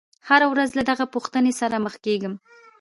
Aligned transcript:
هره 0.27 0.47
ورځ 0.53 0.69
له 0.77 0.83
دغې 0.89 1.05
پوښتنې 1.13 1.51
سره 1.61 1.75
مخ 1.85 1.95
کېږم. 2.05 2.33